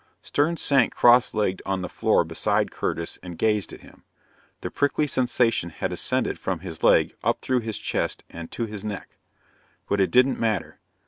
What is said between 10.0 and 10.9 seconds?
it didn't matter.